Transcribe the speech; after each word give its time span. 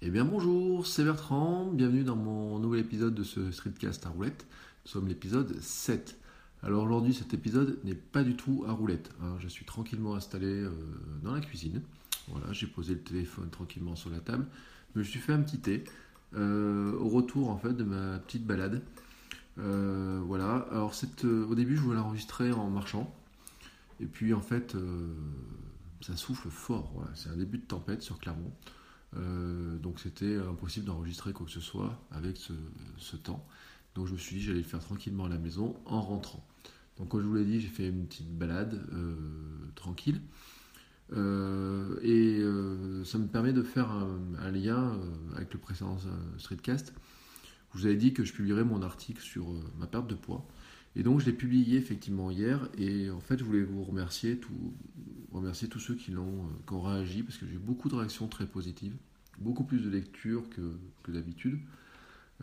Eh 0.00 0.10
bien 0.10 0.24
bonjour, 0.24 0.86
c'est 0.86 1.02
Bertrand, 1.04 1.70
bienvenue 1.72 2.04
dans 2.04 2.14
mon 2.16 2.58
nouvel 2.60 2.80
épisode 2.80 3.14
de 3.14 3.24
ce 3.24 3.50
Streetcast 3.50 4.06
à 4.06 4.10
roulette. 4.10 4.46
Nous 4.84 4.90
sommes 4.92 5.08
l'épisode 5.08 5.58
7. 5.60 6.16
Alors 6.62 6.84
aujourd'hui 6.84 7.12
cet 7.14 7.34
épisode 7.34 7.78
n'est 7.84 7.94
pas 7.94 8.22
du 8.22 8.36
tout 8.36 8.64
à 8.68 8.72
roulette. 8.72 9.10
hein. 9.22 9.36
Je 9.40 9.48
suis 9.48 9.64
tranquillement 9.64 10.14
installé 10.14 10.46
euh, 10.46 10.70
dans 11.22 11.32
la 11.32 11.40
cuisine. 11.40 11.82
Voilà, 12.28 12.52
j'ai 12.52 12.66
posé 12.66 12.94
le 12.94 13.00
téléphone 13.00 13.50
tranquillement 13.50 13.96
sur 13.96 14.10
la 14.10 14.20
table. 14.20 14.46
Je 14.94 15.00
me 15.00 15.04
suis 15.04 15.18
fait 15.18 15.32
un 15.32 15.40
petit 15.42 15.58
thé 15.58 15.84
euh, 16.34 16.96
au 16.98 17.08
retour 17.08 17.50
en 17.50 17.58
fait 17.58 17.72
de 17.72 17.84
ma 17.84 18.18
petite 18.20 18.46
balade. 18.46 18.82
Euh, 19.58 20.20
voilà, 20.24 20.68
alors 20.70 20.94
cette, 20.94 21.24
au 21.24 21.56
début 21.56 21.76
je 21.76 21.80
voulais 21.82 21.96
l'enregistrer 21.96 22.52
en 22.52 22.70
marchant. 22.70 23.12
Et 24.00 24.06
puis 24.06 24.32
en 24.32 24.42
fait 24.42 24.76
ça 26.00 26.16
souffle 26.16 26.50
fort. 26.50 27.04
C'est 27.14 27.30
un 27.30 27.36
début 27.36 27.58
de 27.58 27.64
tempête 27.64 28.02
sur 28.02 28.20
Clermont. 28.20 28.52
Euh, 29.16 29.78
donc 29.78 30.00
c'était 30.00 30.36
impossible 30.36 30.86
d'enregistrer 30.86 31.32
quoi 31.32 31.46
que 31.46 31.52
ce 31.52 31.60
soit 31.60 31.98
avec 32.10 32.36
ce, 32.36 33.16
temps. 33.16 33.46
Donc 33.94 34.06
je 34.06 34.12
me 34.12 34.18
suis 34.18 34.36
dit 34.36 34.42
j'allais 34.42 34.58
le 34.58 34.64
faire 34.64 34.80
tranquillement 34.80 35.24
à 35.24 35.28
la 35.28 35.38
maison 35.38 35.76
en 35.86 36.00
rentrant. 36.00 36.46
Donc 36.98 37.08
comme 37.08 37.22
je 37.22 37.26
vous 37.26 37.34
l'ai 37.34 37.44
dit, 37.44 37.60
j'ai 37.60 37.68
fait 37.68 37.88
une 37.88 38.06
petite 38.06 38.30
balade 38.36 38.80
euh, 38.92 39.16
tranquille. 39.74 40.20
Euh, 41.14 41.98
et 42.02 42.42
ça 43.06 43.18
me 43.18 43.26
permet 43.26 43.52
de 43.54 43.62
faire 43.62 43.90
un, 43.90 44.18
un 44.40 44.50
lien 44.50 44.98
avec 45.34 45.52
le 45.54 45.58
précédent 45.58 45.96
streetcast. 46.36 46.92
Je 47.72 47.78
vous 47.78 47.86
avais 47.86 47.96
dit 47.96 48.12
que 48.12 48.24
je 48.24 48.32
publierais 48.32 48.64
mon 48.64 48.82
article 48.82 49.22
sur 49.22 49.46
ma 49.78 49.86
perte 49.86 50.06
de 50.06 50.14
poids. 50.14 50.46
Et 50.98 51.04
donc 51.04 51.20
je 51.20 51.26
l'ai 51.26 51.32
publié 51.32 51.78
effectivement 51.78 52.30
hier. 52.30 52.68
Et 52.76 53.08
en 53.08 53.20
fait, 53.20 53.38
je 53.38 53.44
voulais 53.44 53.62
vous 53.62 53.84
remercier, 53.84 54.36
tout, 54.36 54.74
remercier 55.32 55.68
tous 55.68 55.78
ceux 55.78 55.94
qui, 55.94 56.10
l'ont, 56.10 56.44
euh, 56.44 56.66
qui 56.66 56.72
ont 56.74 56.82
réagi 56.82 57.22
parce 57.22 57.38
que 57.38 57.46
j'ai 57.46 57.54
eu 57.54 57.58
beaucoup 57.58 57.88
de 57.88 57.94
réactions 57.94 58.26
très 58.26 58.46
positives, 58.46 58.96
beaucoup 59.38 59.64
plus 59.64 59.78
de 59.78 59.88
lectures 59.88 60.50
que, 60.50 60.76
d'habitude, 61.08 61.60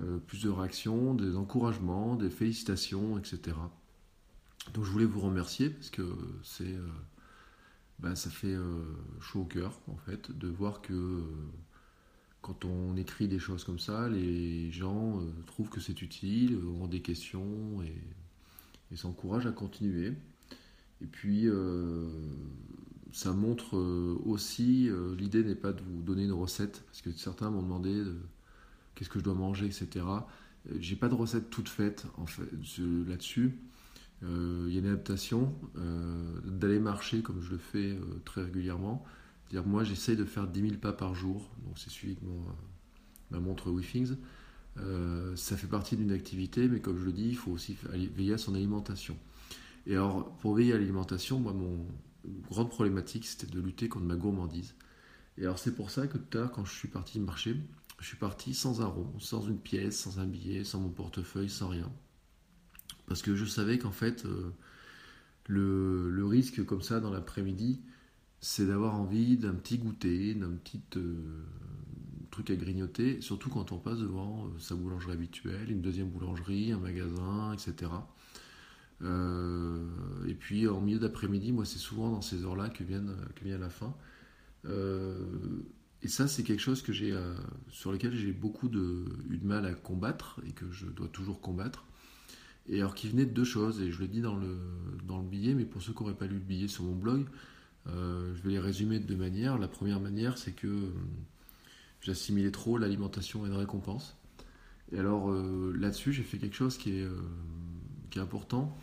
euh, 0.02 0.18
plus 0.20 0.42
de 0.42 0.50
réactions, 0.50 1.14
des 1.14 1.36
encouragements, 1.36 2.16
des 2.16 2.30
félicitations, 2.30 3.18
etc. 3.18 3.58
Donc 4.74 4.86
je 4.86 4.90
voulais 4.90 5.06
vous 5.06 5.20
remercier 5.20 5.70
parce 5.70 5.90
que 5.90 6.16
c'est, 6.42 6.64
euh, 6.64 6.88
bah, 8.00 8.16
ça 8.16 8.30
fait 8.30 8.56
chaud 9.20 9.42
au 9.42 9.46
cœur 9.46 9.80
en 9.88 9.98
fait 9.98 10.32
de 10.32 10.48
voir 10.48 10.82
que 10.82 11.24
quand 12.42 12.64
on 12.64 12.96
écrit 12.96 13.28
des 13.28 13.40
choses 13.40 13.64
comme 13.64 13.80
ça, 13.80 14.08
les 14.08 14.72
gens 14.72 15.22
trouvent 15.46 15.70
que 15.70 15.82
c'est 15.82 16.02
utile, 16.02 16.58
ont 16.80 16.88
des 16.88 17.02
questions 17.02 17.82
et, 17.84 17.94
et 18.92 18.96
s'encouragent 18.96 19.48
à 19.48 19.52
continuer. 19.52 20.14
Et 21.02 21.06
puis 21.08 21.48
euh, 21.48 22.08
ça 23.12 23.34
montre 23.34 23.78
euh, 23.78 24.18
aussi, 24.26 24.90
euh, 24.90 25.16
l'idée 25.16 25.44
n'est 25.44 25.56
pas 25.56 25.74
de 25.74 25.82
vous 25.82 26.02
donner 26.02 26.24
une 26.26 26.32
recette, 26.34 26.84
parce 26.88 27.02
que 27.02 27.12
certains 27.12 27.50
m'ont 27.50 27.62
demandé 27.62 27.94
de- 27.94 28.16
qu'est-ce 28.96 29.10
que 29.10 29.20
je 29.20 29.24
dois 29.24 29.34
manger, 29.34 29.66
etc. 29.68 30.06
J'ai 30.80 30.96
pas 30.96 31.10
de 31.10 31.14
recette 31.14 31.50
toute 31.50 31.70
faite 31.70 32.06
en 32.18 32.26
fait, 32.26 32.50
là-dessus. 33.08 33.60
Il 34.24 34.74
y 34.74 34.78
a 34.78 34.80
une 34.80 34.88
adaptation 34.88 35.54
d'aller 36.46 36.80
marcher 36.80 37.22
comme 37.22 37.42
je 37.42 37.52
le 37.52 37.58
fais 37.60 38.00
très 38.24 38.44
régulièrement. 38.44 39.06
C'est-à-dire 39.46 39.70
moi 39.70 39.84
j'essaye 39.84 40.16
de 40.16 40.26
faire 40.26 40.48
10 40.48 40.62
000 40.62 40.74
pas 40.78 40.94
par 40.94 41.14
jour, 41.14 41.52
donc 41.66 41.78
c'est 41.78 41.92
suivi 41.92 42.16
de 42.16 42.22
ma 43.30 43.40
montre 43.40 43.70
WeThings. 43.70 44.16
Euh, 44.78 45.36
ça 45.36 45.56
fait 45.56 45.68
partie 45.68 45.96
d'une 45.96 46.12
activité, 46.12 46.68
mais 46.68 46.80
comme 46.80 46.98
je 47.00 47.06
le 47.06 47.12
dis, 47.14 47.30
il 47.30 47.38
faut 47.38 47.52
aussi 47.52 47.78
veiller 48.16 48.34
à 48.34 48.38
son 48.38 48.56
alimentation. 48.56 49.18
Et 49.88 49.94
alors, 49.94 50.36
pour 50.38 50.56
veiller 50.56 50.74
à 50.74 50.78
l'alimentation, 50.78 51.40
moi, 51.40 51.54
mon 51.54 51.86
grande 52.50 52.70
problématique, 52.70 53.26
c'était 53.26 53.48
de 53.48 53.60
lutter 53.60 53.88
contre 53.88 54.06
ma 54.06 54.16
gourmandise. 54.16 54.76
Et 55.38 55.44
alors, 55.44 55.60
c'est 55.60 55.76
pour 55.76 55.92
ça 55.92 56.08
que 56.08 56.18
tout 56.18 56.38
à 56.38 56.42
l'heure, 56.42 56.52
quand 56.52 56.66
je 56.66 56.74
suis 56.74 56.88
parti 56.88 57.20
marcher, 57.20 57.56
je 58.00 58.08
suis 58.08 58.18
parti 58.18 58.54
sans 58.54 58.82
un 58.82 58.88
rond, 58.88 59.14
sans 59.20 59.48
une 59.48 59.60
pièce, 59.60 60.00
sans 60.00 60.20
un 60.20 60.26
billet, 60.26 60.64
sans 60.64 60.80
mon 60.80 60.90
portefeuille, 60.90 61.50
sans 61.50 61.70
rien. 61.70 61.92
Parce 63.06 63.22
que 63.22 63.36
je 63.36 63.46
savais 63.46 63.78
qu'en 63.78 63.92
fait, 63.92 64.26
euh, 64.26 64.52
le, 65.48 66.10
le 66.10 66.26
risque 66.26 66.66
comme 66.66 66.82
ça 66.82 67.00
dans 67.00 67.12
l'après-midi, 67.12 67.82
c'est 68.42 68.66
d'avoir 68.66 68.96
envie 68.96 69.38
d'un 69.38 69.54
petit 69.54 69.78
goûter, 69.78 70.34
d'un 70.36 70.52
petit 70.52 70.82
euh, 70.98 71.44
truc 72.36 72.50
à 72.50 72.56
grignoter, 72.56 73.22
surtout 73.22 73.50
quand 73.50 73.72
on 73.72 73.78
passe 73.78 74.00
devant 74.00 74.46
euh, 74.46 74.60
sa 74.60 74.76
boulangerie 74.76 75.14
habituelle, 75.14 75.72
une 75.72 75.82
deuxième 75.82 76.10
boulangerie, 76.10 76.74
un 76.74 76.80
magasin, 76.80 77.54
etc. 77.54 77.92
Euh, 79.02 79.86
et 80.28 80.34
puis 80.34 80.68
en 80.68 80.82
milieu 80.82 81.00
d'après-midi, 81.00 81.54
moi 81.54 81.64
c'est 81.64 81.80
souvent 81.80 82.12
dans 82.12 82.22
ces 82.22 82.44
heures-là 82.44 82.70
que, 82.70 82.84
que 82.84 83.44
vient 83.44 83.58
la 83.58 83.70
faim. 83.70 83.96
Euh, 84.66 85.16
et 86.02 86.10
ça 86.10 86.28
c'est 86.28 86.44
quelque 86.44 86.60
chose 86.60 86.82
que 86.82 86.92
j'ai, 86.92 87.14
euh, 87.14 87.34
sur 87.70 87.94
lequel 87.94 88.14
j'ai 88.14 88.34
beaucoup 88.34 88.68
eu 88.68 89.38
de 89.38 89.46
mal 89.46 89.66
à 89.66 89.74
combattre 89.74 90.42
et 90.46 90.52
que 90.52 90.70
je 90.72 90.88
dois 90.88 91.08
toujours 91.08 91.40
combattre. 91.40 91.86
Et 92.68 92.80
alors 92.80 92.96
qui 92.96 93.08
venait 93.08 93.26
de 93.26 93.34
deux 93.34 93.46
choses, 93.46 93.82
et 93.82 93.92
je 93.92 94.00
le 94.00 94.08
dis 94.08 94.22
dans 94.22 94.36
le, 94.36 94.58
dans 95.08 95.22
le 95.22 95.28
billet, 95.28 95.54
mais 95.54 95.66
pour 95.66 95.82
ceux 95.82 95.94
qui 95.94 96.04
n'auraient 96.04 96.18
pas 96.18 96.28
lu 96.28 96.36
le 96.36 96.40
billet 96.40 96.68
sur 96.68 96.84
mon 96.84 96.96
blog, 96.96 97.28
je 97.86 98.42
vais 98.42 98.50
les 98.50 98.60
résumer 98.60 99.00
de 99.00 99.06
deux 99.06 99.16
manières. 99.16 99.60
La 99.60 99.68
première 99.68 100.02
manière, 100.02 100.40
c'est 100.40 100.54
que 100.54 100.90
j'assimilais 102.06 102.52
trop 102.52 102.78
l'alimentation 102.78 103.46
et 103.46 103.50
une 103.50 103.56
récompense. 103.56 104.16
Et 104.92 105.00
alors 105.00 105.32
euh, 105.32 105.74
là-dessus, 105.78 106.14
j'ai 106.14 106.24
fait 106.24 106.38
quelque 106.38 106.56
chose 106.56 106.78
qui 106.78 106.92
est, 106.92 107.04
euh, 107.04 107.18
qui 108.12 108.20
est 108.20 108.22
important, 108.22 108.78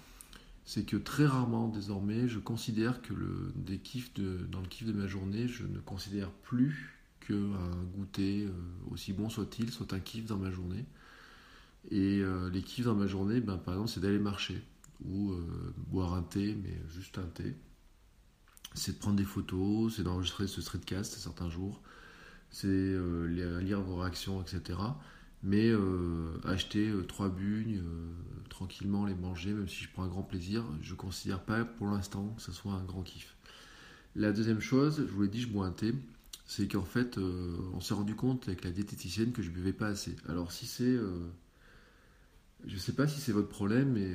c'est 0.65 0.84
que 0.84 0.97
très 0.97 1.25
rarement 1.25 1.69
désormais, 1.69 2.28
je 2.28 2.41
considère 2.41 3.00
que 3.00 3.15
des 3.55 3.81
dans 4.50 4.61
le 4.61 4.66
kiff 4.66 4.87
de 4.87 4.93
ma 4.93 5.06
journée, 5.06 5.47
je 5.47 5.65
ne 5.65 5.78
considère 5.78 6.31
plus 6.31 6.99
qu'un 7.21 7.71
goûter, 7.97 8.44
euh, 8.44 8.50
aussi 8.91 9.12
bon 9.12 9.31
soit-il, 9.31 9.71
soit 9.71 9.93
un 9.93 10.00
kiff 10.00 10.27
dans 10.27 10.38
ma 10.38 10.50
journée. 10.50 10.84
Et 11.91 12.22
les 12.53 12.62
kiffs 12.62 12.84
dans 12.84 12.94
ma 12.94 13.09
journée, 13.09 13.41
ben, 13.41 13.56
par 13.56 13.75
exemple, 13.75 13.91
c'est 13.91 13.99
d'aller 13.99 14.21
marcher 14.21 14.62
ou 15.05 15.34
boire 15.88 16.15
un 16.15 16.22
thé, 16.22 16.55
mais 16.55 16.78
juste 16.88 17.19
un 17.19 17.27
thé. 17.27 17.56
C'est 18.75 18.93
de 18.93 18.99
prendre 18.99 19.16
des 19.16 19.25
photos, 19.25 19.97
c'est 19.97 20.05
d'enregistrer 20.05 20.47
ce 20.47 20.62
streetcast 20.62 21.15
certains 21.15 21.50
jours, 21.50 21.82
c'est 22.52 22.68
euh, 22.68 23.26
li- 23.26 23.66
lire 23.66 23.80
vos 23.82 23.96
réactions, 23.96 24.42
etc. 24.42 24.78
Mais 25.42 25.70
euh, 25.70 26.38
acheter 26.44 26.90
euh, 26.90 27.02
trois 27.04 27.28
bugnes, 27.28 27.82
tranquillement 28.50 29.06
les 29.06 29.14
manger, 29.14 29.52
même 29.52 29.68
si 29.68 29.84
je 29.84 29.90
prends 29.92 30.04
un 30.04 30.08
grand 30.08 30.22
plaisir, 30.22 30.64
je 30.82 30.92
ne 30.92 30.96
considère 30.96 31.40
pas 31.42 31.64
pour 31.64 31.88
l'instant 31.88 32.28
que 32.36 32.42
ce 32.42 32.52
soit 32.52 32.74
un 32.74 32.84
grand 32.84 33.02
kiff. 33.02 33.36
La 34.16 34.32
deuxième 34.32 34.60
chose, 34.60 34.98
je 35.06 35.12
vous 35.12 35.22
l'ai 35.22 35.28
dit, 35.28 35.40
je 35.42 35.48
bois 35.48 35.66
un 35.66 35.72
thé, 35.72 35.94
c'est 36.46 36.68
qu'en 36.68 36.84
fait, 36.84 37.18
on 37.18 37.80
s'est 37.80 37.94
rendu 37.94 38.14
compte 38.14 38.48
avec 38.48 38.64
la 38.64 38.70
diététicienne 38.70 39.32
que 39.32 39.42
je 39.42 39.50
buvais 39.50 39.72
pas 39.72 39.88
assez. 39.88 40.16
Alors 40.28 40.52
si 40.52 40.66
c'est... 40.66 40.98
je 42.66 42.76
sais 42.78 42.92
pas 42.92 43.08
si 43.08 43.20
c'est 43.20 43.32
votre 43.32 43.48
problème, 43.48 43.92
mais 43.92 44.14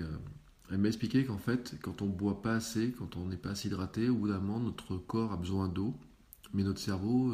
elle 0.72 0.78
m'a 0.78 0.88
expliqué 0.88 1.26
qu'en 1.26 1.38
fait, 1.38 1.76
quand 1.82 2.02
on 2.02 2.08
boit 2.08 2.42
pas 2.42 2.56
assez, 2.56 2.92
quand 2.92 3.18
on 3.18 3.26
n'est 3.28 3.38
pas 3.38 3.52
assez 3.52 3.68
hydraté, 3.68 4.10
au 4.10 4.16
bout 4.16 4.28
d'un 4.30 4.40
moment, 4.40 4.60
notre 4.60 4.98
corps 4.98 5.34
a 5.34 5.38
besoin 5.38 5.68
d'eau, 5.68 5.96
mais 6.54 6.64
notre 6.64 6.80
cerveau 6.80 7.34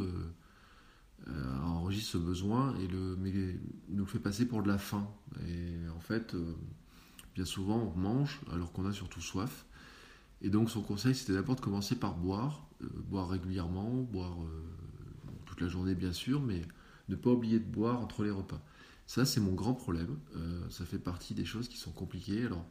ce 2.14 2.18
besoin 2.20 2.76
et 2.78 2.88
le, 2.88 3.18
mais 3.20 3.32
nous 3.90 4.04
le 4.04 4.06
fait 4.06 4.20
passer 4.20 4.46
pour 4.46 4.62
de 4.62 4.68
la 4.68 4.78
faim. 4.78 5.08
Et 5.48 5.90
en 5.96 6.00
fait, 6.00 6.36
euh, 6.36 6.54
bien 7.34 7.46
souvent, 7.46 7.92
on 7.96 8.00
mange 8.00 8.40
alors 8.52 8.72
qu'on 8.72 8.86
a 8.86 8.94
surtout 8.94 9.22
soif. 9.22 9.66
Et 10.42 10.50
donc, 10.50 10.70
son 10.70 10.82
conseil, 10.82 11.16
c'était 11.16 11.34
d'abord 11.34 11.56
de 11.56 11.62
commencer 11.62 11.96
par 11.96 12.16
boire, 12.16 12.68
euh, 12.84 12.88
boire 13.10 13.30
régulièrement, 13.30 13.90
boire 14.04 14.38
euh, 14.44 14.64
toute 15.46 15.62
la 15.62 15.68
journée, 15.68 15.96
bien 15.96 16.14
sûr, 16.14 16.40
mais 16.40 16.62
ne 17.10 17.16
pas 17.16 17.32
oublier 17.32 17.60
de 17.60 17.66
boire 17.66 18.00
entre 18.00 18.24
les 18.24 18.32
repas. 18.32 18.62
Ça, 19.08 19.26
c'est 19.26 19.42
mon 19.42 19.54
grand 19.54 19.74
problème. 19.74 20.18
Ça 20.70 20.86
fait 20.86 20.98
partie 20.98 21.34
des 21.34 21.44
choses 21.44 21.68
qui 21.68 21.78
sont 21.78 21.92
compliquées. 21.92 22.46
Alors, 22.46 22.66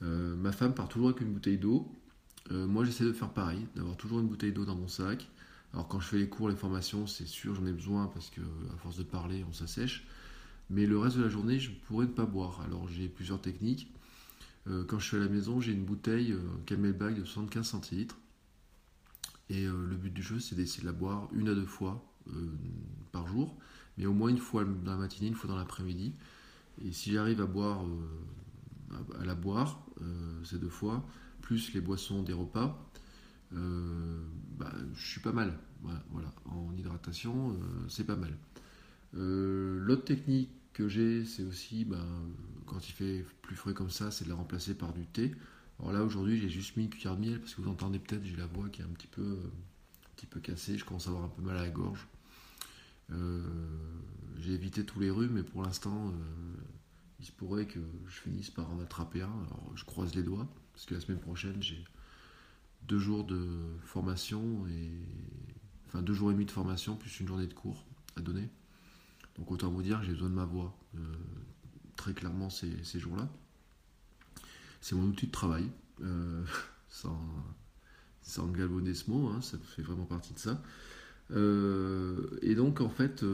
ma 0.00 0.50
femme 0.50 0.74
part 0.74 0.88
toujours 0.88 1.10
avec 1.10 1.20
une 1.20 1.32
bouteille 1.32 1.58
d'eau. 1.58 1.88
Moi, 2.50 2.84
j'essaie 2.84 3.04
de 3.04 3.12
faire 3.12 3.30
pareil, 3.30 3.68
d'avoir 3.76 3.96
toujours 3.96 4.18
une 4.18 4.26
bouteille 4.26 4.52
d'eau 4.52 4.64
dans 4.64 4.74
mon 4.74 4.88
sac. 4.88 5.30
Alors, 5.72 5.86
quand 5.86 6.00
je 6.00 6.08
fais 6.08 6.18
les 6.18 6.28
cours, 6.28 6.48
les 6.48 6.56
formations, 6.56 7.06
c'est 7.06 7.26
sûr, 7.26 7.54
j'en 7.54 7.66
ai 7.66 7.72
besoin 7.72 8.06
parce 8.08 8.30
que, 8.30 8.40
à 8.40 8.76
force 8.78 8.96
de 8.96 9.04
parler, 9.04 9.44
on 9.48 9.52
s'assèche. 9.52 10.06
Mais 10.68 10.86
le 10.86 10.98
reste 10.98 11.16
de 11.16 11.22
la 11.22 11.28
journée, 11.28 11.58
je 11.58 11.70
pourrais 11.70 12.06
ne 12.06 12.12
pas 12.12 12.26
boire. 12.26 12.60
Alors, 12.62 12.88
j'ai 12.88 13.08
plusieurs 13.08 13.40
techniques. 13.40 13.92
Euh, 14.66 14.84
quand 14.84 14.98
je 14.98 15.06
suis 15.06 15.16
à 15.16 15.20
la 15.20 15.28
maison, 15.28 15.60
j'ai 15.60 15.72
une 15.72 15.84
bouteille 15.84 16.32
euh, 16.32 16.40
Camelback 16.66 17.14
de 17.14 17.24
75 17.24 17.66
centilitres. 17.66 18.16
Et 19.48 19.64
le 19.64 19.96
but 19.96 20.14
du 20.14 20.22
jeu, 20.22 20.38
c'est 20.38 20.54
d'essayer 20.54 20.82
de 20.82 20.86
la 20.86 20.92
boire 20.92 21.28
une 21.32 21.48
à 21.48 21.54
deux 21.56 21.66
fois 21.66 22.04
par 23.10 23.26
jour, 23.26 23.56
mais 23.98 24.06
au 24.06 24.12
moins 24.12 24.28
une 24.28 24.38
fois 24.38 24.64
dans 24.64 24.92
la 24.92 24.96
matinée, 24.96 25.26
une 25.26 25.34
fois 25.34 25.50
dans 25.50 25.56
l'après-midi. 25.56 26.14
Et 26.84 26.92
si 26.92 27.10
j'arrive 27.10 27.40
à 27.40 27.46
boire, 27.46 27.84
à 29.20 29.24
la 29.24 29.34
boire 29.34 29.84
ces 30.44 30.56
deux 30.56 30.68
fois, 30.68 31.04
plus 31.42 31.74
les 31.74 31.80
boissons 31.80 32.22
des 32.22 32.32
repas, 32.32 32.80
bah, 33.52 34.72
je 34.94 35.06
suis 35.06 35.20
pas 35.20 35.32
mal. 35.32 35.58
Voilà, 36.10 36.32
en 36.44 36.74
hydratation, 36.76 37.56
c'est 37.88 38.04
pas 38.04 38.16
mal. 38.16 38.36
L'autre 39.12 40.04
technique 40.04 40.50
que 40.72 40.88
j'ai, 40.88 41.24
c'est 41.24 41.42
aussi, 41.42 41.84
ben, 41.84 42.04
quand 42.66 42.88
il 42.88 42.92
fait 42.92 43.24
plus 43.42 43.56
frais 43.56 43.74
comme 43.74 43.90
ça, 43.90 44.10
c'est 44.10 44.24
de 44.24 44.28
la 44.28 44.36
remplacer 44.36 44.74
par 44.74 44.92
du 44.92 45.06
thé. 45.06 45.34
Alors 45.78 45.92
là, 45.92 46.04
aujourd'hui, 46.04 46.38
j'ai 46.38 46.48
juste 46.48 46.76
mis 46.76 46.84
une 46.84 46.90
cuillère 46.90 47.16
de 47.16 47.22
miel 47.22 47.40
parce 47.40 47.54
que 47.54 47.62
vous 47.62 47.70
entendez 47.70 47.98
peut-être, 47.98 48.24
j'ai 48.24 48.36
la 48.36 48.46
voix 48.46 48.68
qui 48.68 48.82
est 48.82 48.84
un 48.84 48.88
petit 48.88 49.06
peu, 49.06 49.38
un 49.40 50.14
petit 50.16 50.26
peu 50.26 50.38
cassée. 50.40 50.76
Je 50.76 50.84
commence 50.84 51.06
à 51.06 51.10
avoir 51.10 51.24
un 51.24 51.28
peu 51.28 51.42
mal 51.42 51.56
à 51.56 51.62
la 51.62 51.70
gorge. 51.70 52.06
Euh, 53.12 53.42
j'ai 54.38 54.52
évité 54.52 54.84
tous 54.84 55.00
les 55.00 55.10
rhumes, 55.10 55.32
mais 55.32 55.42
pour 55.42 55.62
l'instant, 55.62 56.08
euh, 56.08 56.12
il 57.18 57.26
se 57.26 57.32
pourrait 57.32 57.66
que 57.66 57.80
je 58.06 58.20
finisse 58.20 58.50
par 58.50 58.70
en 58.70 58.78
attraper 58.80 59.22
un. 59.22 59.26
Alors, 59.26 59.72
je 59.74 59.84
croise 59.84 60.14
les 60.14 60.22
doigts 60.22 60.46
parce 60.72 60.84
que 60.86 60.94
la 60.94 61.00
semaine 61.00 61.20
prochaine, 61.20 61.62
j'ai 61.62 61.82
deux 62.88 62.98
jours 62.98 63.24
de 63.24 63.46
formation 63.84 64.66
et 64.68 64.90
enfin 65.86 66.02
deux 66.02 66.14
jours 66.14 66.30
et 66.30 66.34
demi 66.34 66.46
de 66.46 66.50
formation 66.50 66.96
plus 66.96 67.20
une 67.20 67.28
journée 67.28 67.46
de 67.46 67.54
cours 67.54 67.84
à 68.16 68.20
donner. 68.20 68.48
Donc 69.40 69.50
autant 69.50 69.70
vous 69.70 69.82
dire 69.82 70.00
que 70.00 70.06
j'ai 70.06 70.12
besoin 70.12 70.28
de 70.28 70.34
ma 70.34 70.44
voix 70.44 70.76
euh, 70.96 71.00
très 71.96 72.12
clairement 72.12 72.50
ces, 72.50 72.98
jours-là. 72.98 73.28
C'est 74.80 74.94
mon 74.94 75.04
outil 75.04 75.26
de 75.26 75.32
travail, 75.32 75.66
euh, 76.02 76.44
sans, 76.88 77.18
sans 78.22 78.52
ce 78.52 79.10
mot, 79.10 79.28
hein, 79.28 79.40
ça 79.40 79.58
fait 79.58 79.82
vraiment 79.82 80.04
partie 80.04 80.34
de 80.34 80.38
ça. 80.38 80.62
Euh, 81.32 82.38
et 82.42 82.54
donc 82.54 82.80
en 82.80 82.88
fait, 82.88 83.24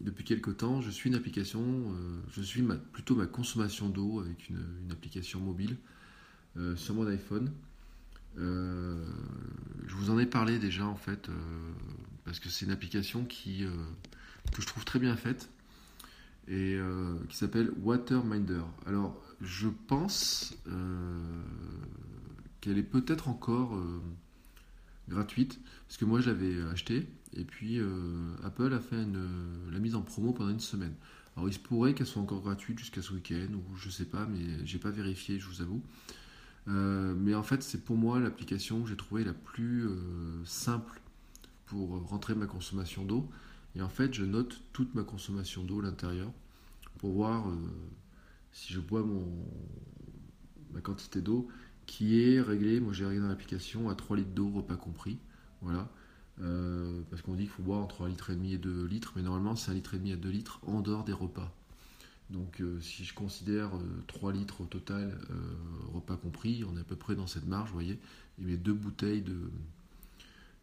depuis 0.00 0.24
quelques 0.24 0.58
temps, 0.58 0.80
je 0.80 0.90
suis 0.90 1.08
une 1.08 1.14
application, 1.14 1.94
je 2.30 2.42
suis 2.42 2.62
plutôt 2.92 3.14
ma 3.14 3.26
consommation 3.26 3.88
d'eau 3.88 4.20
avec 4.20 4.48
une, 4.50 4.90
application 4.90 5.40
mobile 5.40 5.76
sur 6.76 6.94
mon 6.94 7.06
iPhone. 7.06 7.50
Je 8.36 9.94
vous 9.94 10.10
en 10.10 10.18
ai 10.18 10.26
parlé 10.26 10.58
déjà 10.58 10.86
en 10.86 10.96
fait, 10.96 11.28
parce 12.24 12.40
que 12.40 12.48
c'est 12.48 12.64
une 12.64 12.72
application 12.72 13.24
qui 13.24 13.66
que 14.50 14.62
je 14.62 14.66
trouve 14.66 14.84
très 14.84 14.98
bien 14.98 15.16
faite 15.16 15.48
et 16.48 16.74
euh, 16.74 17.14
qui 17.28 17.36
s'appelle 17.36 17.70
Waterminder. 17.82 18.62
Alors, 18.86 19.20
je 19.40 19.68
pense 19.68 20.54
euh, 20.68 21.42
qu'elle 22.60 22.78
est 22.78 22.82
peut-être 22.82 23.28
encore 23.28 23.76
euh, 23.76 24.00
gratuite, 25.08 25.60
parce 25.86 25.96
que 25.96 26.04
moi 26.04 26.20
je 26.20 26.30
l'avais 26.30 26.60
acheté, 26.72 27.06
et 27.34 27.44
puis 27.44 27.80
Apple 28.44 28.72
a 28.72 28.80
fait 28.80 29.04
la 29.72 29.78
mise 29.78 29.94
en 29.94 30.02
promo 30.02 30.32
pendant 30.32 30.50
une 30.50 30.60
semaine. 30.60 30.94
Alors, 31.34 31.48
il 31.48 31.54
se 31.54 31.58
pourrait 31.58 31.94
qu'elle 31.94 32.06
soit 32.06 32.20
encore 32.20 32.42
gratuite 32.42 32.78
jusqu'à 32.78 33.00
ce 33.00 33.12
week-end, 33.14 33.54
ou 33.54 33.76
je 33.76 33.88
sais 33.88 34.04
pas, 34.04 34.26
mais 34.26 34.66
j'ai 34.66 34.78
pas 34.78 34.90
vérifié, 34.90 35.38
je 35.38 35.46
vous 35.48 35.62
avoue. 35.62 35.82
Mais 36.66 37.34
en 37.34 37.42
fait, 37.42 37.62
c'est 37.62 37.84
pour 37.84 37.96
moi 37.96 38.20
l'application 38.20 38.82
que 38.82 38.88
j'ai 38.88 38.96
trouvé 38.96 39.24
la 39.24 39.32
plus 39.32 39.88
simple 40.44 41.00
pour 41.66 42.06
rentrer 42.08 42.34
ma 42.34 42.46
consommation 42.46 43.04
d'eau. 43.04 43.28
Et 43.74 43.82
en 43.82 43.88
fait, 43.88 44.12
je 44.12 44.24
note 44.24 44.60
toute 44.72 44.94
ma 44.94 45.02
consommation 45.02 45.64
d'eau 45.64 45.80
à 45.80 45.84
l'intérieur 45.84 46.30
pour 46.98 47.12
voir 47.12 47.48
euh, 47.48 47.56
si 48.52 48.72
je 48.72 48.80
bois 48.80 49.02
mon, 49.02 49.26
ma 50.72 50.80
quantité 50.80 51.20
d'eau 51.20 51.48
qui 51.86 52.20
est 52.20 52.40
réglée. 52.40 52.80
Moi, 52.80 52.92
j'ai 52.92 53.06
réglé 53.06 53.20
dans 53.20 53.28
l'application 53.28 53.88
à 53.88 53.94
3 53.94 54.18
litres 54.18 54.30
d'eau, 54.30 54.50
repas 54.50 54.76
compris. 54.76 55.18
Voilà. 55.62 55.88
Euh, 56.40 57.00
parce 57.10 57.22
qu'on 57.22 57.34
dit 57.34 57.44
qu'il 57.44 57.50
faut 57.50 57.62
boire 57.62 57.80
entre 57.80 58.04
1 58.04 58.08
litre 58.08 58.30
et 58.30 58.34
demi 58.34 58.52
et 58.54 58.58
2 58.58 58.84
litres, 58.84 59.12
mais 59.16 59.22
normalement 59.22 59.54
c'est 59.54 59.70
1 59.70 59.74
litre 59.74 59.94
et 59.94 59.98
demi 59.98 60.12
à 60.12 60.16
2 60.16 60.30
litres 60.30 60.60
en 60.66 60.80
dehors 60.80 61.04
des 61.04 61.12
repas. 61.12 61.54
Donc 62.30 62.60
euh, 62.60 62.80
si 62.80 63.04
je 63.04 63.14
considère 63.14 63.70
3 64.06 64.32
litres 64.32 64.62
au 64.62 64.64
total, 64.64 65.18
repas 66.02 66.16
compris, 66.16 66.64
on 66.70 66.76
est 66.76 66.80
à 66.80 66.84
peu 66.84 66.96
près 66.96 67.14
dans 67.14 67.26
cette 67.26 67.46
marge, 67.46 67.68
vous 67.68 67.74
voyez, 67.74 67.98
il 68.38 68.46
met 68.46 68.56
deux 68.56 68.72
bouteilles 68.72 69.22
de, 69.22 69.38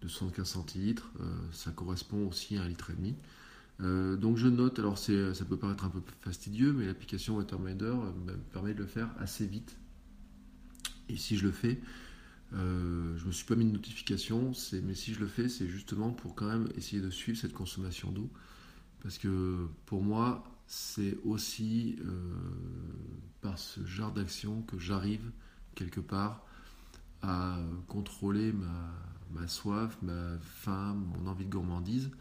de 0.01 0.07
75 0.07 0.47
centilitres, 0.47 1.11
euh, 1.19 1.25
ça 1.51 1.71
correspond 1.71 2.27
aussi 2.27 2.57
à 2.57 2.63
un 2.63 2.67
litre 2.67 2.91
et 2.91 2.93
demi. 2.93 3.15
Euh, 3.81 4.17
donc 4.17 4.37
je 4.37 4.47
note, 4.47 4.79
alors 4.79 4.97
ça 4.97 5.45
peut 5.47 5.57
paraître 5.57 5.85
un 5.85 5.89
peu 5.89 6.01
fastidieux, 6.21 6.73
mais 6.73 6.85
l'application 6.85 7.37
Waterminder 7.37 7.85
euh, 7.85 8.11
me 8.25 8.33
permet 8.51 8.73
de 8.73 8.79
le 8.79 8.85
faire 8.85 9.09
assez 9.19 9.45
vite. 9.45 9.77
Et 11.07 11.17
si 11.17 11.37
je 11.37 11.45
le 11.45 11.51
fais, 11.51 11.79
je 12.51 13.25
me 13.25 13.31
suis 13.31 13.45
pas 13.45 13.55
mis 13.55 13.65
de 13.65 13.71
notification, 13.71 14.51
mais 14.83 14.93
si 14.93 15.13
je 15.13 15.19
le 15.19 15.27
fais, 15.27 15.49
c'est 15.49 15.67
justement 15.67 16.11
pour 16.11 16.35
quand 16.35 16.47
même 16.47 16.67
essayer 16.77 17.01
de 17.01 17.09
suivre 17.09 17.37
cette 17.37 17.53
consommation 17.53 18.11
d'eau. 18.11 18.29
Parce 19.01 19.17
que 19.17 19.67
pour 19.87 20.03
moi, 20.03 20.43
c'est 20.71 21.17
aussi 21.25 21.97
par 23.41 23.57
ce 23.57 23.83
genre 23.85 24.11
d'action 24.11 24.61
que 24.61 24.77
j'arrive 24.77 25.31
quelque 25.73 25.99
part 25.99 26.45
à 27.23 27.57
contrôler 27.87 28.53
ma, 29.31 29.47
soif, 29.47 29.97
ma 30.03 30.37
faim, 30.39 30.93
mon 30.93 31.27
envie 31.27 31.45
de 31.45 31.49
gourmandise, 31.49 32.11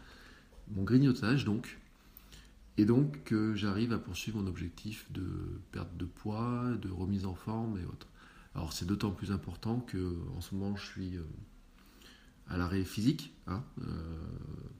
mon 0.71 0.83
grignotage 0.83 1.45
donc, 1.45 1.79
et 2.77 2.85
donc 2.85 3.23
que 3.23 3.53
j'arrive 3.53 3.93
à 3.93 3.99
poursuivre 3.99 4.41
mon 4.41 4.47
objectif 4.47 5.11
de 5.11 5.61
perte 5.71 5.95
de 5.97 6.05
poids, 6.05 6.71
de 6.81 6.89
remise 6.89 7.25
en 7.25 7.35
forme 7.35 7.77
et 7.77 7.85
autres. 7.85 8.07
Alors 8.55 8.73
c'est 8.73 8.85
d'autant 8.85 9.11
plus 9.11 9.31
important 9.31 9.79
que 9.79 10.17
en 10.35 10.41
ce 10.41 10.55
moment 10.55 10.75
je 10.75 10.85
suis 10.85 11.17
euh, 11.17 11.23
à 12.47 12.57
l'arrêt 12.57 12.83
physique, 12.83 13.33
hein, 13.47 13.63
euh, 13.81 13.85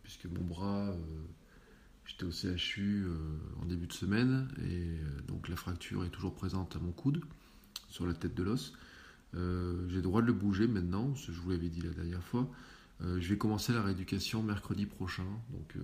puisque 0.01 0.25
mon 0.25 0.43
bras, 0.43 0.89
euh, 0.89 0.95
j'étais 2.09 2.25
au 2.25 2.31
CHU 2.31 3.05
en 3.61 3.65
début 3.65 3.87
de 3.87 3.93
semaine, 3.93 4.49
et 4.67 4.99
donc 5.27 5.47
la 5.47 5.55
fracture 5.55 6.03
est 6.03 6.09
toujours 6.09 6.33
présente 6.33 6.75
à 6.75 6.79
mon 6.79 6.91
coude, 6.91 7.21
sur 7.87 8.05
la 8.05 8.13
tête 8.13 8.35
de 8.35 8.43
l'os. 8.43 8.73
Euh, 9.35 9.87
j'ai 9.89 9.97
le 9.97 10.01
droit 10.01 10.21
de 10.21 10.27
le 10.27 10.33
bouger 10.33 10.67
maintenant, 10.67 11.13
je 11.15 11.31
vous 11.31 11.51
l'avais 11.51 11.69
dit 11.69 11.81
la 11.81 11.91
dernière 11.91 12.23
fois. 12.23 12.49
Euh, 13.01 13.19
je 13.21 13.29
vais 13.29 13.37
commencer 13.37 13.71
la 13.73 13.81
rééducation 13.81 14.43
mercredi 14.43 14.85
prochain, 14.85 15.25
donc 15.51 15.75
euh, 15.77 15.81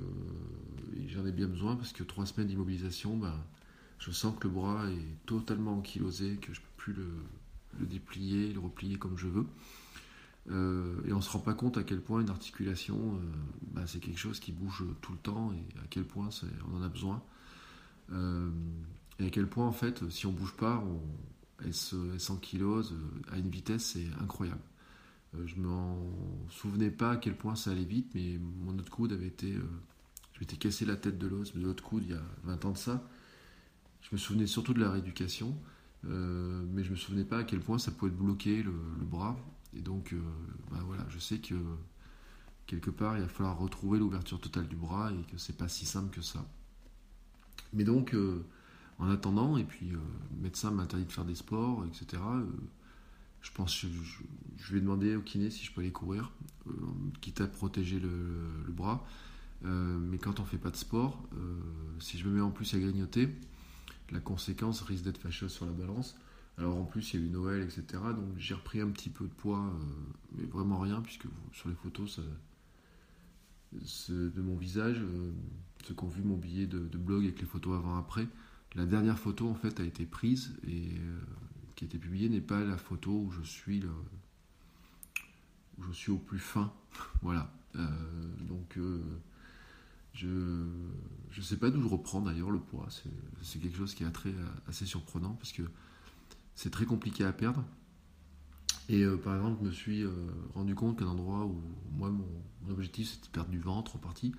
j'en 1.08 1.26
ai 1.26 1.32
bien 1.32 1.48
besoin 1.48 1.76
parce 1.76 1.94
que 1.94 2.04
trois 2.04 2.26
semaines 2.26 2.48
d'immobilisation, 2.48 3.16
ben, 3.18 3.36
je 4.00 4.12
sens 4.12 4.36
que 4.38 4.48
le 4.48 4.54
bras 4.54 4.90
est 4.90 5.26
totalement 5.26 5.78
ankylosé, 5.78 6.36
que 6.38 6.54
je 6.54 6.60
ne 6.60 6.66
peux 6.66 6.72
plus 6.78 6.94
le, 6.94 7.86
déplier, 7.86 8.52
le 8.52 8.60
replier 8.60 8.98
comme 8.98 9.18
je 9.18 9.28
veux. 9.28 9.46
Et 10.50 11.12
on 11.12 11.16
ne 11.16 11.22
se 11.22 11.30
rend 11.30 11.40
pas 11.40 11.56
compte 11.56 11.78
à 11.78 11.84
quel 11.84 12.02
point 12.02 12.22
une 12.22 12.30
articulation, 12.30 13.20
ben, 13.74 13.88
c'est 13.88 14.00
quelque 14.00 14.20
chose 14.20 14.40
qui 14.40 14.52
bouge 14.52 14.84
tout 15.02 15.12
le 15.12 15.18
temps 15.18 15.52
et 15.54 15.80
à 15.80 15.88
quel 15.90 16.04
point 16.04 16.30
on 16.72 16.78
en 16.78 16.84
a 16.84 16.88
besoin. 16.90 17.24
et 18.12 19.26
à 19.26 19.30
quel 19.32 19.48
point, 19.48 19.66
en 19.66 19.72
fait, 19.72 20.08
si 20.12 20.28
on 20.28 20.32
ne 20.32 20.38
bouge 20.38 20.54
pas, 20.54 20.84
on, 20.86 21.02
elle 21.64 21.74
s'ankylose 22.20 22.94
euh, 22.94 23.34
à 23.34 23.38
une 23.38 23.50
vitesse 23.50 23.94
c'est 23.94 24.08
incroyable. 24.22 24.62
Euh, 25.36 25.46
je 25.48 25.56
m'en 25.60 25.98
souvenais 26.50 26.92
pas 26.92 27.12
à 27.12 27.18
quel 27.18 27.36
point 27.36 27.56
ça 27.56 27.72
allait 27.72 27.86
vite, 27.86 28.12
mais 28.16 28.38
mon 28.38 28.78
autre 28.78 28.90
coude 28.90 29.14
avait 29.14 29.28
été. 29.28 29.54
Euh, 29.54 29.64
je 30.34 30.40
m'étais 30.42 30.58
cassé 30.58 30.86
la 30.86 30.98
tête 30.98 31.18
de 31.18 31.28
l'os 31.28 31.54
de 31.54 31.62
l'autre 31.62 31.84
coude 31.84 32.04
il 32.06 32.12
y 32.12 32.14
a 32.14 32.22
20 32.44 32.66
ans 32.66 32.72
de 32.72 32.78
ça. 32.78 33.08
Je 34.02 34.10
me 34.12 34.18
souvenais 34.18 34.48
surtout 34.48 34.74
de 34.74 34.82
la 34.82 34.92
rééducation, 34.92 35.58
mais 36.04 36.84
je 36.84 36.92
me 36.92 36.96
souvenais 36.96 37.24
pas 37.24 37.40
à 37.40 37.44
quel 37.44 37.60
point 37.60 37.80
ça 37.80 37.90
pouvait 37.90 38.12
bloquer 38.12 38.62
le, 38.62 38.72
bras. 39.06 39.36
Et 39.76 39.82
donc, 39.82 40.16
bah 40.72 40.80
voilà, 40.86 41.06
je 41.10 41.20
sais 41.20 41.40
que 41.40 41.56
quelque 42.66 42.90
part, 42.90 43.18
il 43.18 43.22
va 43.22 43.28
falloir 43.28 43.58
retrouver 43.58 44.00
l'ouverture 44.00 44.40
totale 44.40 44.68
du 44.68 44.76
bras 44.76 45.12
et 45.12 45.32
que 45.32 45.38
c'est 45.38 45.58
pas 45.58 45.68
si 45.68 45.86
simple 45.86 46.16
que 46.16 46.22
ça. 46.22 46.46
Mais 47.74 47.84
donc, 47.84 48.16
en 49.00 49.10
attendant, 49.10 49.58
et 49.58 49.64
puis 49.64 49.92
euh, 49.92 49.98
le 50.36 50.42
médecin 50.42 50.72
m'interdit 50.72 51.06
de 51.06 51.12
faire 51.12 51.26
des 51.26 51.36
sports, 51.36 51.86
etc. 51.86 52.22
Euh, 52.24 52.46
je 53.42 53.52
pense 53.52 53.82
que 53.82 53.88
je, 54.58 54.74
vais 54.74 54.80
demander 54.80 55.16
au 55.16 55.22
kiné 55.22 55.50
si 55.50 55.66
je 55.66 55.72
peux 55.72 55.82
aller 55.82 55.92
courir, 55.92 56.32
euh, 56.68 56.72
quitte 57.22 57.42
à 57.42 57.48
protéger 57.48 58.00
le, 58.00 58.10
bras. 58.70 59.06
mais 59.62 60.18
quand 60.18 60.40
on 60.40 60.46
fait 60.46 60.58
pas 60.58 60.72
de 60.72 60.76
sport, 60.76 61.24
si 62.00 62.18
je 62.18 62.28
me 62.28 62.36
mets 62.36 62.42
en 62.42 62.50
plus 62.50 62.74
à 62.74 62.80
grignoter, 62.80 63.30
la 64.12 64.20
conséquence 64.20 64.82
risque 64.82 65.04
d'être 65.04 65.20
fâcheuse 65.20 65.52
sur 65.52 65.66
la 65.66 65.72
balance. 65.72 66.16
Alors 66.58 66.78
en 66.78 66.86
plus, 66.86 67.14
il 67.14 67.20
y 67.20 67.24
a 67.24 67.26
eu 67.26 67.30
Noël, 67.30 67.62
etc. 67.62 67.84
Donc 67.92 68.38
j'ai 68.38 68.54
repris 68.54 68.80
un 68.82 68.90
petit 68.90 69.10
peu 69.10 69.26
de 69.26 69.34
poids, 69.34 69.74
mais 70.38 70.46
vraiment 70.46 70.80
rien, 70.80 71.02
puisque 71.02 71.26
sur 71.52 71.68
les 71.70 71.76
photos 71.76 72.22
de 73.74 74.42
mon 74.42 74.56
visage, 74.56 75.02
ceux 75.86 75.94
qui 75.94 76.04
ont 76.04 76.08
vu 76.08 76.24
mon 76.24 76.38
billet 76.38 76.66
de, 76.66 76.80
blog 76.98 77.24
avec 77.24 77.40
les 77.40 77.46
photos 77.46 77.78
avant-après, 77.78 78.28
la 78.76 78.86
dernière 78.86 79.20
photo 79.20 79.48
en 79.48 79.54
fait 79.54 79.80
a 79.80 79.84
été 79.84 80.06
prise 80.06 80.56
et 80.68 80.90
euh, 80.98 81.20
qui 81.76 81.86
a 81.86 81.88
été 81.88 81.98
publiée 81.98 82.28
n'est 82.28 82.42
pas 82.42 82.64
la 82.64 82.78
photo 82.78 83.12
où 83.12 83.32
je 83.32 83.42
suis 83.42 83.84
où 85.78 85.84
je 85.84 85.92
suis 85.92 86.12
au 86.12 86.18
plus 86.18 86.40
fin. 86.40 86.74
voilà. 87.22 87.54
Euh, 87.76 87.88
donc 88.42 88.78
euh, 88.78 89.02
je 90.14 90.28
ne 90.28 91.42
sais 91.42 91.58
pas 91.58 91.70
d'où 91.70 91.82
je 91.82 91.88
reprends 91.88 92.22
d'ailleurs 92.22 92.52
le 92.52 92.60
poids. 92.60 92.88
C'est 93.42 93.60
quelque 93.60 93.78
chose 93.78 93.94
qui 93.94 94.04
est 94.04 94.12
très, 94.12 94.34
assez 94.68 94.86
surprenant 94.86 95.34
parce 95.34 95.52
que 95.52 95.64
c'est 96.56 96.72
très 96.72 96.86
compliqué 96.86 97.24
à 97.24 97.34
perdre. 97.34 97.64
Et 98.88 99.04
euh, 99.04 99.18
par 99.18 99.36
exemple, 99.36 99.58
je 99.62 99.68
me 99.68 99.72
suis 99.72 100.04
euh, 100.04 100.12
rendu 100.54 100.76
compte 100.76 101.00
qu'un 101.00 101.08
endroit 101.08 101.46
où 101.46 101.62
moi, 101.92 102.10
mon, 102.10 102.26
objectif, 102.70 103.10
c'était 103.10 103.28
de 103.28 103.32
perdre 103.32 103.50
du 103.50 103.60
ventre 103.60 103.96
en 103.96 104.00
partie, 104.00 104.34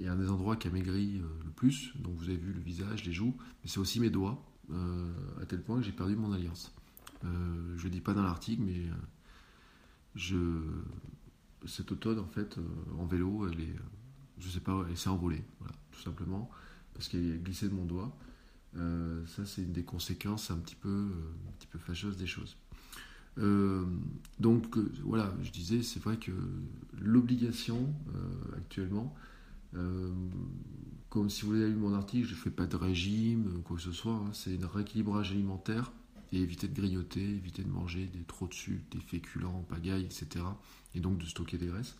et 0.00 0.08
un 0.08 0.16
des 0.16 0.28
endroits 0.28 0.56
qui 0.56 0.68
a 0.68 0.70
maigri 0.70 1.20
euh, 1.20 1.26
le 1.44 1.50
plus, 1.50 1.92
donc 1.96 2.16
vous 2.16 2.24
avez 2.24 2.36
vu 2.36 2.52
le 2.52 2.60
visage, 2.60 3.04
les 3.04 3.12
joues, 3.12 3.34
mais 3.62 3.68
c'est 3.68 3.78
aussi 3.78 4.00
mes 4.00 4.10
doigts, 4.10 4.44
à 5.42 5.44
tel 5.44 5.60
point 5.60 5.76
que 5.76 5.82
j'ai 5.82 5.92
perdu 5.92 6.16
mon 6.16 6.32
alliance. 6.32 6.72
je 7.22 7.28
ne 7.28 7.82
le 7.82 7.90
dis 7.90 8.00
pas 8.00 8.14
dans 8.14 8.22
l'article, 8.22 8.62
mais 8.62 8.88
je, 10.14 10.38
cette 11.66 11.92
automne, 11.92 12.18
en 12.18 12.26
fait, 12.26 12.58
en 12.98 13.04
vélo, 13.04 13.46
elle 13.46 13.60
est, 13.60 13.76
je 14.38 14.48
sais 14.48 14.60
pas, 14.60 14.86
elle 14.88 14.96
s'est 14.96 15.10
envolée, 15.10 15.44
voilà, 15.60 15.74
tout 15.92 16.00
simplement, 16.00 16.50
parce 16.94 17.08
qu'elle 17.08 17.30
est 17.30 17.38
glissée 17.44 17.68
de 17.68 17.74
mon 17.74 17.84
doigt. 17.84 18.16
Ça, 19.26 19.46
c'est 19.46 19.62
une 19.62 19.72
des 19.72 19.84
conséquences 19.84 20.50
un 20.50 20.58
petit 20.58 20.76
peu, 20.76 20.88
un 20.88 21.52
petit 21.58 21.66
peu 21.66 21.78
fâcheuses 21.78 22.16
des 22.16 22.26
choses. 22.26 22.56
Euh, 23.38 23.84
donc 24.38 24.76
euh, 24.76 24.92
voilà, 25.02 25.32
je 25.42 25.50
disais, 25.50 25.82
c'est 25.82 26.00
vrai 26.00 26.16
que 26.16 26.32
l'obligation 27.00 27.92
euh, 28.14 28.56
actuellement, 28.56 29.14
comme 31.08 31.30
si 31.30 31.44
vous 31.44 31.54
avez 31.54 31.68
lu 31.68 31.74
mon 31.74 31.94
article, 31.94 32.28
je 32.28 32.34
ne 32.34 32.38
fais 32.38 32.50
pas 32.50 32.66
de 32.66 32.76
régime, 32.76 33.60
quoi 33.64 33.76
que 33.76 33.82
ce 33.82 33.90
soit, 33.90 34.12
hein, 34.12 34.30
c'est 34.32 34.62
un 34.62 34.68
rééquilibrage 34.68 35.32
alimentaire 35.32 35.90
et 36.30 36.38
éviter 36.38 36.68
de 36.68 36.74
grignoter, 36.74 37.20
éviter 37.20 37.64
de 37.64 37.68
manger 37.68 38.06
des 38.06 38.22
trop 38.22 38.46
de 38.46 38.54
sucre, 38.54 38.84
des 38.92 39.00
féculents, 39.00 39.64
pagaille, 39.68 40.04
etc. 40.04 40.44
Et 40.94 41.00
donc 41.00 41.18
de 41.18 41.24
stocker 41.24 41.58
des 41.58 41.66
graisses. 41.66 41.96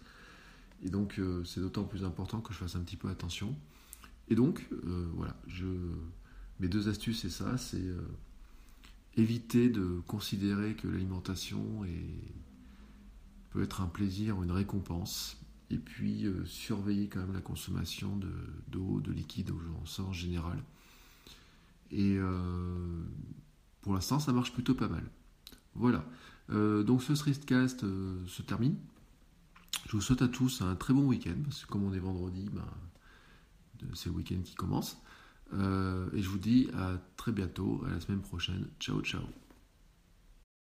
Et 0.85 0.88
donc 0.88 1.21
c'est 1.45 1.59
d'autant 1.59 1.83
plus 1.83 2.04
important 2.04 2.40
que 2.40 2.52
je 2.52 2.59
fasse 2.59 2.76
un 2.76 2.81
petit 2.81 2.97
peu 2.97 3.09
attention. 3.09 3.57
Et 4.28 4.37
donc 4.37 4.69
voilà, 5.16 5.37
je, 5.49 5.66
mes 6.61 6.69
deux 6.69 6.89
astuces 6.89 7.21
c'est 7.23 7.31
ça, 7.31 7.59
c'est 7.59 7.85
éviter 9.17 9.69
de 9.69 10.01
considérer 10.07 10.75
que 10.75 10.89
l'alimentation 10.89 11.85
peut 13.51 13.63
être 13.63 13.81
un 13.81 13.87
plaisir 13.87 14.39
ou 14.39 14.45
une 14.45 14.53
récompense, 14.53 15.37
et 15.71 15.79
puis 15.79 16.27
euh, 16.27 16.45
surveiller 16.45 17.09
quand 17.09 17.21
même 17.21 17.33
la 17.33 17.41
consommation 17.41 18.19
d'eau, 18.69 19.01
de, 19.01 19.13
liquide 19.13 19.51
au 19.51 19.87
sens 19.87 20.15
général. 20.15 20.63
Et 21.91 22.17
euh, 22.17 23.05
pour 23.81 23.95
l'instant, 23.95 24.19
ça 24.19 24.33
marche 24.33 24.53
plutôt 24.53 24.75
pas 24.75 24.89
mal. 24.89 25.05
Voilà. 25.75 26.05
Euh, 26.51 26.83
donc 26.83 27.03
ce 27.03 27.15
streetcast 27.15 27.81
se 28.27 28.43
termine. 28.43 28.77
Je 29.87 29.93
vous 29.93 30.01
souhaite 30.01 30.23
à 30.23 30.29
tous 30.29 30.61
un 30.61 30.75
très 30.77 30.93
bon 30.93 31.07
week-end, 31.07 31.37
parce 31.45 31.65
que 31.65 31.71
comme 31.71 31.85
on 31.85 31.93
est 31.93 31.99
vendredi, 31.99 32.49
ben, 32.53 32.67
c'est 33.95 34.09
le 34.09 34.17
week-end 34.17 34.41
qui 34.45 34.55
commence. 34.55 34.99
Euh, 35.55 36.09
et 36.15 36.23
je 36.23 36.29
vous 36.29 36.39
dis 36.39 36.69
à 36.75 36.93
très 37.17 37.33
bientôt, 37.33 37.83
à 37.87 37.91
la 37.91 38.01
semaine 38.01 38.23
prochaine. 38.23 38.67
Ciao, 38.81 39.01
ciao. 39.03 39.23